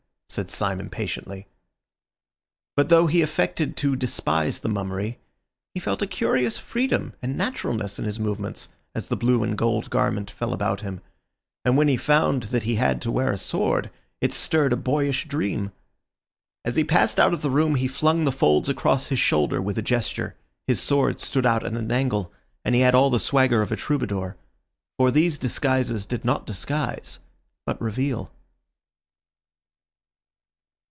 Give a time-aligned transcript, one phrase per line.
[0.33, 1.45] said Syme impatiently.
[2.77, 5.19] But though he affected to despise the mummery,
[5.73, 9.89] he felt a curious freedom and naturalness in his movements as the blue and gold
[9.89, 11.01] garment fell about him;
[11.65, 13.91] and when he found that he had to wear a sword,
[14.21, 15.73] it stirred a boyish dream.
[16.63, 19.77] As he passed out of the room he flung the folds across his shoulder with
[19.77, 22.31] a gesture, his sword stood out at an angle,
[22.63, 24.37] and he had all the swagger of a troubadour.
[24.97, 27.19] For these disguises did not disguise,
[27.65, 28.31] but reveal.